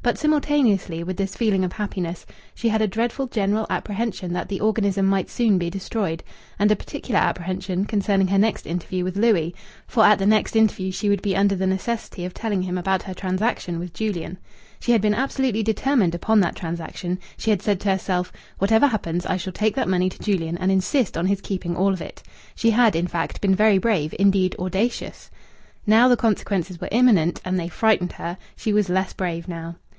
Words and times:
But 0.00 0.16
simultaneously 0.16 1.04
with 1.04 1.18
this 1.18 1.36
feeling 1.36 1.64
of 1.66 1.74
happiness 1.74 2.24
she 2.54 2.70
had 2.70 2.80
a 2.80 2.86
dreadful 2.88 3.26
general 3.26 3.66
apprehension 3.68 4.32
that 4.32 4.48
the 4.48 4.58
organism 4.58 5.04
might 5.04 5.28
soon 5.28 5.58
be 5.58 5.68
destroyed, 5.68 6.22
and 6.58 6.72
a 6.72 6.76
particular 6.76 7.20
apprehension 7.20 7.84
concerning 7.84 8.28
her 8.28 8.38
next 8.38 8.66
interview 8.66 9.04
with 9.04 9.18
Louis, 9.18 9.54
for 9.86 10.06
at 10.06 10.18
the 10.18 10.24
next 10.24 10.56
interview 10.56 10.90
she 10.90 11.10
would 11.10 11.20
be 11.20 11.36
under 11.36 11.54
the 11.54 11.66
necessity 11.66 12.24
of 12.24 12.32
telling 12.32 12.62
him 12.62 12.78
about 12.78 13.02
her 13.02 13.12
transaction 13.12 13.78
with 13.78 13.92
Julian. 13.92 14.38
She 14.80 14.92
had 14.92 15.02
been 15.02 15.12
absolutely 15.12 15.62
determined 15.62 16.14
upon 16.14 16.40
that 16.40 16.56
transaction. 16.56 17.18
She 17.36 17.50
had 17.50 17.60
said 17.60 17.78
to 17.80 17.90
herself, 17.90 18.32
"Whatever 18.56 18.86
happens, 18.86 19.26
I 19.26 19.36
shall 19.36 19.52
take 19.52 19.74
that 19.74 19.90
money 19.90 20.08
to 20.08 20.18
Julian 20.22 20.56
and 20.56 20.72
insist 20.72 21.18
on 21.18 21.26
his 21.26 21.42
keeping 21.42 21.76
all 21.76 21.92
of 21.92 22.00
it." 22.00 22.22
She 22.54 22.70
had, 22.70 22.96
in 22.96 23.08
fact, 23.08 23.42
been 23.42 23.54
very 23.54 23.76
brave 23.76 24.14
indeed, 24.18 24.56
audacious. 24.58 25.30
Now 25.86 26.08
the 26.08 26.16
consequences 26.16 26.80
were 26.80 26.88
imminent, 26.92 27.42
and 27.44 27.60
they 27.60 27.68
frightened 27.68 28.12
her; 28.12 28.38
she 28.56 28.72
was 28.72 28.88
less 28.88 29.12
brave 29.12 29.46
now. 29.46 29.76